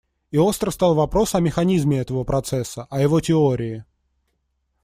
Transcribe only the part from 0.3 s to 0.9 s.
И остро